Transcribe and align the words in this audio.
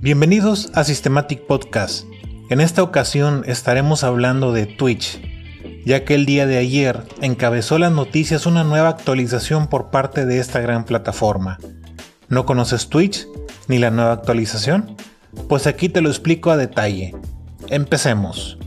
Bienvenidos 0.00 0.70
a 0.74 0.84
Systematic 0.84 1.46
Podcast. 1.46 2.06
En 2.50 2.60
esta 2.60 2.82
ocasión 2.82 3.44
estaremos 3.46 4.04
hablando 4.04 4.52
de 4.52 4.66
Twitch, 4.66 5.20
ya 5.84 6.04
que 6.04 6.14
el 6.14 6.26
día 6.26 6.46
de 6.46 6.58
ayer 6.58 7.04
encabezó 7.20 7.78
las 7.78 7.92
noticias 7.92 8.46
una 8.46 8.64
nueva 8.64 8.88
actualización 8.88 9.68
por 9.68 9.90
parte 9.90 10.26
de 10.26 10.38
esta 10.38 10.60
gran 10.60 10.84
plataforma. 10.84 11.58
¿No 12.28 12.46
conoces 12.46 12.88
Twitch 12.88 13.26
ni 13.68 13.78
la 13.78 13.90
nueva 13.90 14.12
actualización? 14.12 14.96
Pues 15.48 15.66
aquí 15.66 15.88
te 15.88 16.00
lo 16.00 16.08
explico 16.08 16.50
a 16.50 16.56
detalle. 16.56 17.14
Empecemos. 17.68 18.58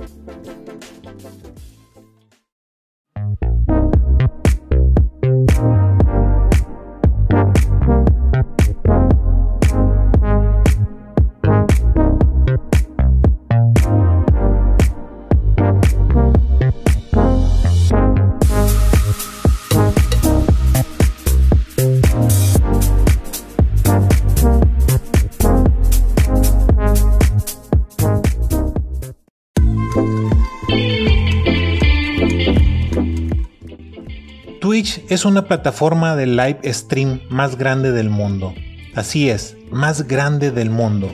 Twitch 34.85 35.03
es 35.09 35.25
una 35.25 35.47
plataforma 35.47 36.15
de 36.15 36.27
live 36.27 36.59
stream 36.65 37.21
más 37.29 37.57
grande 37.57 37.91
del 37.91 38.11
mundo. 38.11 38.53
Así 38.93 39.31
es, 39.31 39.57
más 39.71 40.07
grande 40.07 40.51
del 40.51 40.69
mundo. 40.69 41.11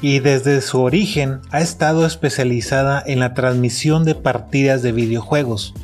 Y 0.00 0.20
desde 0.20 0.62
su 0.62 0.80
origen 0.80 1.40
ha 1.50 1.60
estado 1.60 2.06
especializada 2.06 3.02
en 3.04 3.20
la 3.20 3.34
transmisión 3.34 4.04
de 4.04 4.14
partidas 4.14 4.80
de 4.82 4.92
videojuegos, 4.92 5.74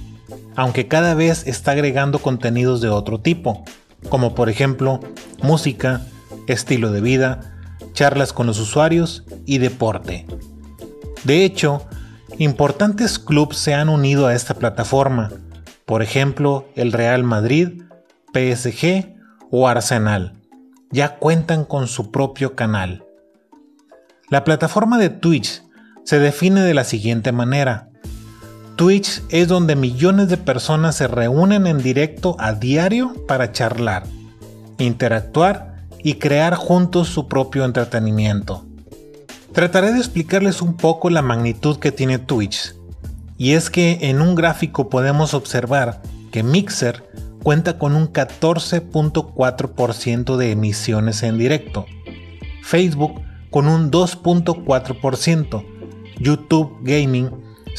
aunque 0.57 0.89
cada 0.89 1.13
vez 1.13 1.47
está 1.47 1.73
agregando 1.73 2.21
contenidos 2.21 2.81
de 2.81 2.89
otro 2.89 3.21
tipo, 3.21 3.65
como 4.09 4.35
por 4.35 4.49
ejemplo 4.49 5.01
música, 5.43 6.07
estilo 6.47 6.91
de 6.91 7.03
vida, 7.03 7.55
charlas 7.93 8.33
con 8.33 8.47
los 8.47 8.59
usuarios 8.59 9.25
y 9.45 9.59
deporte. 9.59 10.25
De 11.25 11.45
hecho, 11.45 11.87
importantes 12.39 13.19
clubes 13.19 13.59
se 13.59 13.75
han 13.75 13.91
unido 13.91 14.27
a 14.27 14.35
esta 14.35 14.55
plataforma, 14.55 15.31
por 15.91 16.03
ejemplo 16.05 16.69
el 16.77 16.93
Real 16.93 17.25
Madrid, 17.25 17.83
PSG 18.33 19.13
o 19.51 19.67
Arsenal, 19.67 20.35
ya 20.93 21.17
cuentan 21.17 21.65
con 21.65 21.89
su 21.89 22.13
propio 22.13 22.55
canal. 22.55 23.05
La 24.29 24.45
plataforma 24.45 24.99
de 24.99 25.09
Twitch 25.09 25.65
se 26.05 26.21
define 26.21 26.61
de 26.61 26.75
la 26.75 26.85
siguiente 26.85 27.33
manera. 27.33 27.89
Twitch 28.77 29.21
es 29.31 29.49
donde 29.49 29.75
millones 29.75 30.29
de 30.29 30.37
personas 30.37 30.95
se 30.95 31.09
reúnen 31.09 31.67
en 31.67 31.79
directo 31.79 32.37
a 32.39 32.53
diario 32.53 33.27
para 33.27 33.51
charlar, 33.51 34.05
interactuar 34.79 35.89
y 36.05 36.15
crear 36.15 36.55
juntos 36.55 37.09
su 37.09 37.27
propio 37.27 37.65
entretenimiento. 37.65 38.65
Trataré 39.53 39.93
de 39.93 39.99
explicarles 39.99 40.63
un 40.63 40.77
poco 40.77 41.11
la 41.11 41.23
magnitud 41.23 41.81
que 41.81 41.91
tiene 41.91 42.21
Twitch 42.21 42.77
y 43.41 43.55
es 43.55 43.71
que 43.71 43.99
en 44.03 44.21
un 44.21 44.35
gráfico 44.35 44.91
podemos 44.91 45.33
observar 45.33 46.03
que 46.31 46.43
Mixer 46.43 47.03
cuenta 47.43 47.79
con 47.79 47.95
un 47.95 48.13
14.4% 48.13 50.37
de 50.37 50.51
emisiones 50.51 51.23
en 51.23 51.39
directo, 51.39 51.87
Facebook 52.63 53.23
con 53.49 53.67
un 53.67 53.91
2.4%, 53.91 55.65
YouTube 56.19 56.77
Gaming 56.83 57.31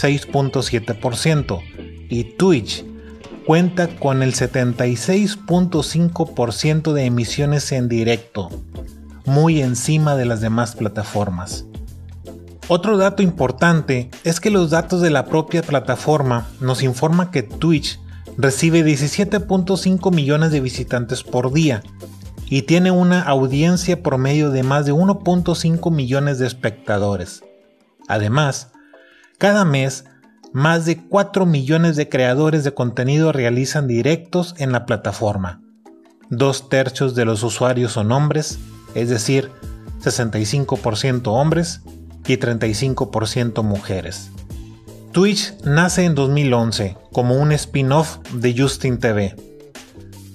6.7% 0.01 1.61
y 2.09 2.23
Twitch 2.23 2.83
cuenta 3.45 3.87
con 3.99 4.23
el 4.23 4.33
76.5% 4.33 6.91
de 6.91 7.05
emisiones 7.05 7.71
en 7.71 7.87
directo, 7.87 8.49
muy 9.25 9.61
encima 9.61 10.15
de 10.15 10.25
las 10.25 10.41
demás 10.41 10.75
plataformas. 10.75 11.67
Otro 12.67 12.97
dato 12.97 13.21
importante 13.21 14.09
es 14.23 14.39
que 14.39 14.49
los 14.49 14.69
datos 14.69 15.01
de 15.01 15.09
la 15.09 15.25
propia 15.25 15.61
plataforma 15.61 16.47
nos 16.59 16.83
informan 16.83 17.31
que 17.31 17.43
Twitch 17.43 17.99
recibe 18.37 18.85
17.5 18.85 20.13
millones 20.13 20.51
de 20.51 20.61
visitantes 20.61 21.23
por 21.23 21.51
día 21.51 21.83
y 22.45 22.63
tiene 22.63 22.91
una 22.91 23.21
audiencia 23.21 24.03
promedio 24.03 24.51
de 24.51 24.63
más 24.63 24.85
de 24.85 24.93
1.5 24.93 25.91
millones 25.91 26.39
de 26.39 26.47
espectadores. 26.47 27.43
Además, 28.07 28.71
cada 29.37 29.65
mes 29.65 30.05
más 30.53 30.85
de 30.85 31.01
4 31.01 31.45
millones 31.45 31.95
de 31.95 32.09
creadores 32.09 32.63
de 32.63 32.73
contenido 32.73 33.31
realizan 33.31 33.87
directos 33.87 34.53
en 34.57 34.71
la 34.71 34.85
plataforma. 34.85 35.61
Dos 36.29 36.69
tercios 36.69 37.15
de 37.15 37.25
los 37.25 37.43
usuarios 37.43 37.93
son 37.93 38.11
hombres, 38.11 38.59
es 38.95 39.09
decir, 39.09 39.49
65% 40.01 41.27
hombres 41.27 41.81
y 42.27 42.37
35% 42.37 43.63
mujeres. 43.63 44.31
Twitch 45.11 45.53
nace 45.65 46.05
en 46.05 46.15
2011 46.15 46.97
como 47.11 47.35
un 47.35 47.51
spin-off 47.51 48.19
de 48.33 48.55
Justin 48.57 48.97
TV. 48.99 49.35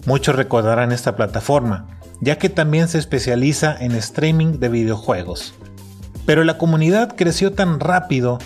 Muchos 0.04 0.36
recordarán 0.36 0.92
esta 0.92 1.16
plataforma, 1.16 1.98
ya 2.20 2.38
que 2.38 2.48
también 2.48 2.88
se 2.88 2.98
especializa 2.98 3.74
en 3.78 3.92
streaming 3.92 4.58
de 4.58 4.68
videojuegos. 4.68 5.54
Pero 6.26 6.44
la 6.44 6.58
comunidad 6.58 7.14
creció 7.16 7.52
tan 7.52 7.80
rápido 7.80 8.38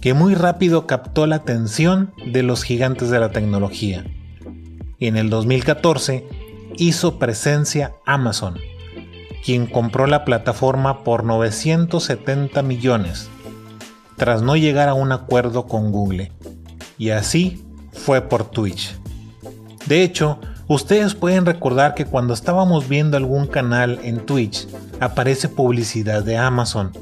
que 0.00 0.12
muy 0.12 0.34
rápido 0.34 0.86
captó 0.86 1.26
la 1.26 1.36
atención 1.36 2.12
de 2.26 2.42
los 2.42 2.62
gigantes 2.62 3.10
de 3.10 3.20
la 3.20 3.30
tecnología. 3.30 4.04
Y 4.98 5.06
en 5.06 5.16
el 5.16 5.30
2014 5.30 6.26
hizo 6.76 7.18
presencia 7.18 7.94
Amazon 8.04 8.58
quien 9.44 9.66
compró 9.66 10.06
la 10.06 10.24
plataforma 10.24 11.04
por 11.04 11.24
970 11.24 12.62
millones, 12.62 13.28
tras 14.16 14.40
no 14.40 14.56
llegar 14.56 14.88
a 14.88 14.94
un 14.94 15.12
acuerdo 15.12 15.66
con 15.66 15.92
Google. 15.92 16.32
Y 16.96 17.10
así 17.10 17.62
fue 17.92 18.22
por 18.22 18.50
Twitch. 18.50 18.96
De 19.86 20.02
hecho, 20.02 20.38
ustedes 20.66 21.14
pueden 21.14 21.44
recordar 21.44 21.94
que 21.94 22.06
cuando 22.06 22.32
estábamos 22.32 22.88
viendo 22.88 23.18
algún 23.18 23.46
canal 23.46 24.00
en 24.02 24.24
Twitch, 24.24 24.66
aparece 25.00 25.50
publicidad 25.50 26.22
de 26.22 26.38
Amazon. 26.38 26.92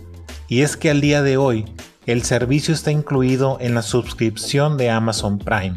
Y 0.48 0.62
es 0.62 0.76
que 0.76 0.90
al 0.90 1.00
día 1.00 1.22
de 1.22 1.36
hoy, 1.36 1.64
el 2.06 2.24
servicio 2.24 2.74
está 2.74 2.90
incluido 2.90 3.58
en 3.60 3.74
la 3.76 3.82
suscripción 3.82 4.76
de 4.76 4.90
Amazon 4.90 5.38
Prime. 5.38 5.76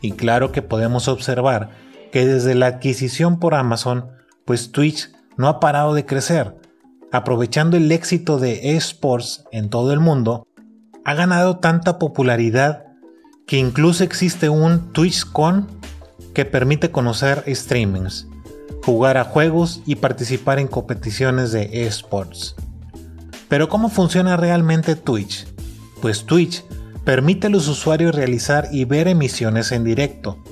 Y 0.00 0.12
claro 0.12 0.50
que 0.50 0.62
podemos 0.62 1.08
observar 1.08 1.70
que 2.10 2.24
desde 2.24 2.54
la 2.54 2.66
adquisición 2.66 3.38
por 3.38 3.54
Amazon, 3.54 4.06
pues 4.46 4.72
Twitch 4.72 5.10
no 5.36 5.48
ha 5.48 5.60
parado 5.60 5.94
de 5.94 6.06
crecer. 6.06 6.56
Aprovechando 7.12 7.76
el 7.76 7.90
éxito 7.92 8.38
de 8.38 8.76
esports 8.76 9.44
en 9.52 9.70
todo 9.70 9.92
el 9.92 10.00
mundo, 10.00 10.46
ha 11.04 11.14
ganado 11.14 11.58
tanta 11.58 11.98
popularidad 11.98 12.84
que 13.46 13.58
incluso 13.58 14.04
existe 14.04 14.48
un 14.48 14.92
TwitchCon 14.92 15.68
que 16.32 16.44
permite 16.44 16.90
conocer 16.90 17.44
streamings, 17.46 18.26
jugar 18.82 19.16
a 19.16 19.24
juegos 19.24 19.82
y 19.86 19.96
participar 19.96 20.58
en 20.58 20.66
competiciones 20.66 21.52
de 21.52 21.86
esports. 21.86 22.56
Pero 23.48 23.68
¿cómo 23.68 23.88
funciona 23.88 24.36
realmente 24.36 24.96
Twitch? 24.96 25.46
Pues 26.00 26.24
Twitch 26.24 26.64
permite 27.04 27.46
a 27.46 27.50
los 27.50 27.68
usuarios 27.68 28.14
realizar 28.14 28.68
y 28.72 28.84
ver 28.84 29.08
emisiones 29.08 29.72
en 29.72 29.84
directo. 29.84 30.42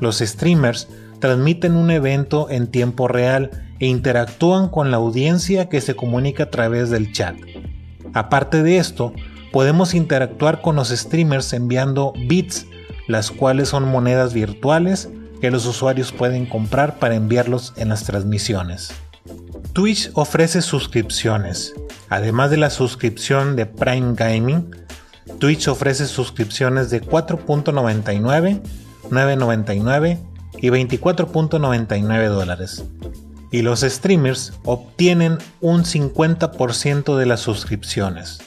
Los 0.00 0.18
streamers 0.18 0.88
transmiten 1.18 1.74
un 1.74 1.90
evento 1.90 2.48
en 2.50 2.68
tiempo 2.68 3.08
real 3.08 3.67
e 3.80 3.86
interactúan 3.86 4.68
con 4.68 4.90
la 4.90 4.96
audiencia 4.96 5.68
que 5.68 5.80
se 5.80 5.94
comunica 5.94 6.44
a 6.44 6.50
través 6.50 6.90
del 6.90 7.12
chat. 7.12 7.36
Aparte 8.14 8.62
de 8.62 8.78
esto, 8.78 9.12
podemos 9.52 9.94
interactuar 9.94 10.60
con 10.60 10.76
los 10.76 10.88
streamers 10.88 11.52
enviando 11.52 12.12
bits, 12.26 12.66
las 13.06 13.30
cuales 13.30 13.68
son 13.68 13.88
monedas 13.88 14.34
virtuales 14.34 15.08
que 15.40 15.50
los 15.50 15.66
usuarios 15.66 16.12
pueden 16.12 16.46
comprar 16.46 16.98
para 16.98 17.14
enviarlos 17.14 17.72
en 17.76 17.88
las 17.88 18.04
transmisiones. 18.04 18.92
Twitch 19.72 20.10
ofrece 20.14 20.62
suscripciones. 20.62 21.74
Además 22.08 22.50
de 22.50 22.56
la 22.56 22.70
suscripción 22.70 23.54
de 23.54 23.66
Prime 23.66 24.14
Gaming, 24.14 24.70
Twitch 25.38 25.68
ofrece 25.68 26.06
suscripciones 26.06 26.90
de 26.90 27.02
4.99, 27.02 28.60
9.99 29.10 30.18
y 30.60 30.68
24.99 30.68 32.28
dólares. 32.28 32.84
Y 33.50 33.62
los 33.62 33.80
streamers 33.80 34.52
obtienen 34.64 35.38
un 35.60 35.84
50% 35.84 37.16
de 37.16 37.26
las 37.26 37.40
suscripciones. 37.40 38.38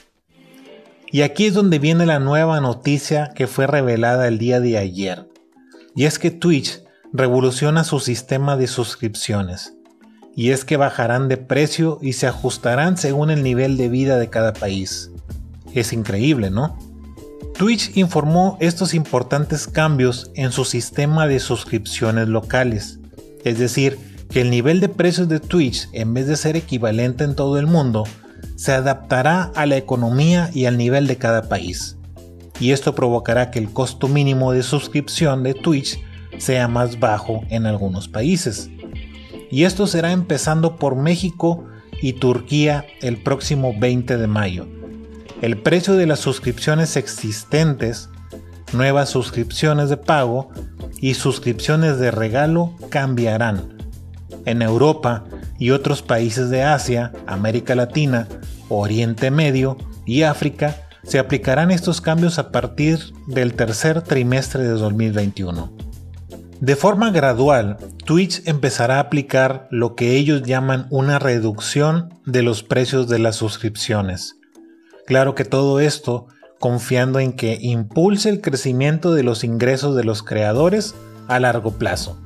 Y 1.12 1.24
aquí 1.24 1.48
es 1.48 1.54
donde 1.54 1.80
viene 1.80 2.06
la 2.06 2.20
nueva 2.20 2.62
noticia 2.62 3.32
que 3.36 3.48
fue 3.48 3.68
revelada 3.68 4.28
el 4.28 4.38
día 4.38 4.60
de 4.60 4.78
ayer. 4.78 5.28
Y 5.96 6.06
es 6.06 6.20
que 6.20 6.32
Twitch 6.32 6.82
revoluciona 7.12 7.84
su 7.84 8.00
sistema 8.00 8.56
de 8.56 8.68
suscripciones. 8.68 9.74
Y 10.36 10.52
es 10.52 10.64
que 10.64 10.78
bajarán 10.78 11.28
de 11.28 11.38
precio 11.38 12.00
y 12.02 12.14
se 12.14 12.28
ajustarán 12.28 12.98
según 12.98 13.30
el 13.30 13.44
nivel 13.44 13.76
de 13.76 13.90
vida 13.90 14.18
de 14.18 14.30
cada 14.30 14.54
país. 14.54 15.12
Es 15.74 15.92
increíble, 15.92 16.50
¿no? 16.50 16.78
Twitch 17.58 17.96
informó 17.96 18.58
estos 18.62 18.94
importantes 18.94 19.68
cambios 19.68 20.32
en 20.36 20.52
su 20.52 20.64
sistema 20.64 21.28
de 21.28 21.40
suscripciones 21.40 22.30
locales. 22.30 23.00
Es 23.44 23.60
decir, 23.60 24.00
que 24.32 24.42
el 24.42 24.50
nivel 24.50 24.80
de 24.80 24.90
precios 24.90 25.28
de 25.28 25.42
Twitch, 25.42 25.90
en 25.92 26.14
vez 26.14 26.26
de 26.26 26.38
ser 26.38 26.56
equivalente 26.56 27.26
en 27.26 27.36
todo 27.36 27.60
el 27.60 27.68
mundo, 27.68 28.06
se 28.56 28.72
adaptará 28.72 29.52
a 29.56 29.66
la 29.66 29.76
economía 29.76 30.50
y 30.54 30.66
al 30.66 30.78
nivel 30.78 31.06
de 31.06 31.18
cada 31.18 31.50
país. 31.50 31.98
Y 32.60 32.72
esto 32.72 32.96
provocará 32.96 33.52
que 33.52 33.60
el 33.60 33.72
costo 33.72 34.08
mínimo 34.08 34.54
de 34.54 34.64
suscripción 34.64 35.44
de 35.44 35.54
Twitch 35.54 36.00
sea 36.38 36.68
más 36.68 37.00
bajo 37.00 37.44
en 37.50 37.66
algunos 37.66 38.08
países. 38.08 38.70
Y 39.50 39.66
esto 39.66 39.86
será 39.86 40.14
empezando 40.14 40.78
por 40.78 40.96
México 40.96 41.66
y 42.02 42.14
Turquía 42.14 42.86
el 43.02 43.18
próximo 43.18 43.74
20 43.78 44.18
de 44.18 44.28
mayo. 44.28 44.68
El 45.42 45.58
precio 45.58 45.96
de 45.96 46.06
las 46.06 46.20
suscripciones 46.20 46.96
existentes, 46.96 48.10
nuevas 48.72 49.10
suscripciones 49.10 49.90
de 49.90 49.98
pago 49.98 50.52
y 51.02 51.16
suscripciones 51.16 52.00
de 52.00 52.12
regalo 52.12 52.76
cambiarán. 52.90 53.81
En 54.46 54.62
Europa 54.62 55.26
y 55.60 55.72
otros 55.72 56.02
países 56.02 56.50
de 56.50 56.64
Asia, 56.64 57.12
América 57.28 57.76
Latina, 57.76 58.28
Oriente 58.70 59.32
Medio 59.32 59.78
y 60.06 60.24
África 60.24 60.76
se 61.04 61.20
aplicarán 61.20 61.72
estos 61.72 62.02
cambios 62.02 62.40
a 62.40 62.52
partir 62.52 63.00
del 63.28 63.54
tercer 63.54 64.02
trimestre 64.02 64.64
de 64.64 64.70
2021. 64.70 65.72
De 66.60 66.76
forma 66.76 67.10
gradual, 67.10 67.78
Twitch 68.06 68.44
empezará 68.46 68.98
a 68.98 69.02
aplicar 69.02 69.68
lo 69.72 69.96
que 69.96 70.16
ellos 70.16 70.44
llaman 70.44 70.86
una 70.92 71.18
reducción 71.18 72.14
de 72.26 72.44
los 72.44 72.62
precios 72.62 73.08
de 73.08 73.18
las 73.18 73.36
suscripciones. 73.36 74.38
Claro 75.08 75.34
que 75.34 75.44
todo 75.44 75.80
esto 75.80 76.28
confiando 76.60 77.20
en 77.20 77.34
que 77.34 77.58
impulse 77.60 78.30
el 78.30 78.42
crecimiento 78.42 79.16
de 79.16 79.24
los 79.24 79.44
ingresos 79.44 79.96
de 79.96 80.04
los 80.04 80.22
creadores 80.22 80.94
a 81.28 81.40
largo 81.40 81.72
plazo. 81.72 82.22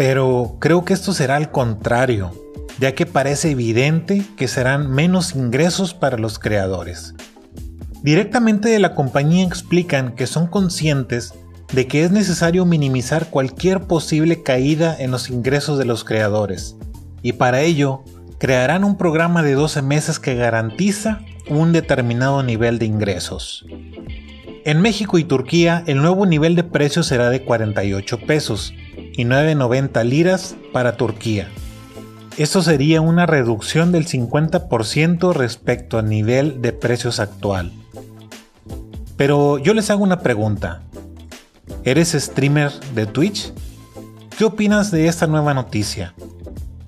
Pero 0.00 0.56
creo 0.60 0.86
que 0.86 0.94
esto 0.94 1.12
será 1.12 1.36
al 1.36 1.50
contrario, 1.50 2.32
ya 2.78 2.94
que 2.94 3.04
parece 3.04 3.50
evidente 3.50 4.22
que 4.34 4.48
serán 4.48 4.90
menos 4.90 5.34
ingresos 5.34 5.92
para 5.92 6.16
los 6.16 6.38
creadores. 6.38 7.14
Directamente 8.02 8.70
de 8.70 8.78
la 8.78 8.94
compañía 8.94 9.44
explican 9.44 10.14
que 10.14 10.26
son 10.26 10.46
conscientes 10.46 11.34
de 11.74 11.86
que 11.86 12.02
es 12.02 12.12
necesario 12.12 12.64
minimizar 12.64 13.26
cualquier 13.28 13.82
posible 13.82 14.42
caída 14.42 14.96
en 14.98 15.10
los 15.10 15.28
ingresos 15.28 15.78
de 15.78 15.84
los 15.84 16.02
creadores, 16.02 16.78
y 17.20 17.34
para 17.34 17.60
ello 17.60 18.02
crearán 18.38 18.84
un 18.84 18.96
programa 18.96 19.42
de 19.42 19.52
12 19.52 19.82
meses 19.82 20.18
que 20.18 20.34
garantiza 20.34 21.20
un 21.46 21.72
determinado 21.72 22.42
nivel 22.42 22.78
de 22.78 22.86
ingresos. 22.86 23.66
En 24.64 24.80
México 24.80 25.18
y 25.18 25.24
Turquía 25.24 25.84
el 25.86 26.00
nuevo 26.00 26.24
nivel 26.24 26.56
de 26.56 26.64
precio 26.64 27.02
será 27.02 27.28
de 27.28 27.42
48 27.42 28.18
pesos 28.20 28.72
y 29.20 29.24
9.90 29.26 30.02
liras 30.04 30.56
para 30.72 30.96
Turquía. 30.96 31.50
Esto 32.38 32.62
sería 32.62 33.02
una 33.02 33.26
reducción 33.26 33.92
del 33.92 34.06
50% 34.06 35.34
respecto 35.34 35.98
al 35.98 36.08
nivel 36.08 36.62
de 36.62 36.72
precios 36.72 37.20
actual. 37.20 37.70
Pero 39.18 39.58
yo 39.58 39.74
les 39.74 39.90
hago 39.90 40.02
una 40.02 40.20
pregunta. 40.20 40.80
¿Eres 41.84 42.12
streamer 42.12 42.72
de 42.94 43.04
Twitch? 43.04 43.52
¿Qué 44.38 44.46
opinas 44.46 44.90
de 44.90 45.06
esta 45.06 45.26
nueva 45.26 45.52
noticia? 45.52 46.14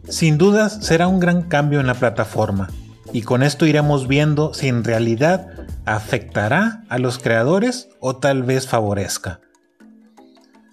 Sin 0.08 0.38
dudas 0.38 0.78
será 0.80 1.08
un 1.08 1.20
gran 1.20 1.42
cambio 1.42 1.80
en 1.80 1.86
la 1.86 1.94
plataforma, 1.94 2.70
y 3.12 3.20
con 3.22 3.42
esto 3.42 3.66
iremos 3.66 4.08
viendo 4.08 4.54
si 4.54 4.68
en 4.68 4.84
realidad 4.84 5.48
afectará 5.84 6.84
a 6.88 6.96
los 6.98 7.18
creadores 7.18 7.90
o 8.00 8.16
tal 8.16 8.42
vez 8.42 8.66
favorezca. 8.66 9.40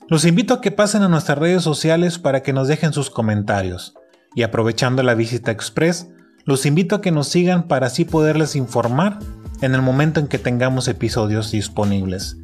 Los 0.09 0.25
invito 0.25 0.55
a 0.55 0.61
que 0.61 0.71
pasen 0.71 1.03
a 1.03 1.07
nuestras 1.07 1.37
redes 1.37 1.61
sociales 1.61 2.17
para 2.17 2.41
que 2.41 2.51
nos 2.51 2.67
dejen 2.67 2.93
sus 2.93 3.11
comentarios, 3.11 3.93
y 4.33 4.41
aprovechando 4.41 5.03
la 5.03 5.13
visita 5.13 5.51
express, 5.51 6.09
los 6.45 6.65
invito 6.65 6.95
a 6.95 7.01
que 7.01 7.11
nos 7.11 7.27
sigan 7.27 7.67
para 7.67 7.85
así 7.85 8.05
poderles 8.05 8.55
informar 8.55 9.19
en 9.61 9.75
el 9.75 9.83
momento 9.83 10.19
en 10.19 10.27
que 10.27 10.39
tengamos 10.39 10.87
episodios 10.87 11.51
disponibles. 11.51 12.37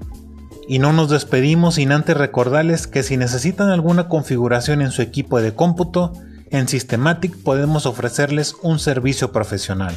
Y 0.68 0.78
no 0.78 0.94
nos 0.94 1.10
despedimos 1.10 1.76
sin 1.76 1.92
antes 1.92 2.16
recordarles 2.16 2.86
que 2.86 3.02
si 3.02 3.18
necesitan 3.18 3.70
alguna 3.70 4.10
configuración 4.10 4.84
en 4.84 4.92
su 4.92 5.02
equipo 5.02 5.42
de 5.42 5.56
cómputo, 5.56 6.14
en 6.52 6.68
Systematic 6.68 7.36
podemos 7.42 7.88
ofrecerles 7.88 8.56
un 8.62 8.78
servicio 8.78 9.32
profesional. 9.32 9.96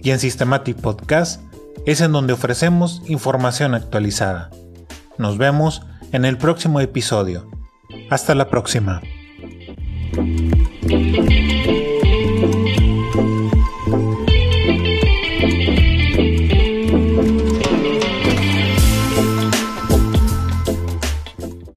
Y 0.00 0.10
en 0.10 0.18
Systematic 0.18 0.78
Podcast 0.78 1.40
es 1.84 2.00
en 2.00 2.10
donde 2.10 2.32
ofrecemos 2.32 3.02
información 3.06 3.74
actualizada. 3.74 4.50
Nos 5.16 5.38
vemos 5.38 5.82
en 6.12 6.24
el 6.24 6.38
próximo 6.38 6.80
episodio. 6.80 7.48
Hasta 8.10 8.34
la 8.34 8.48
próxima. 8.48 9.02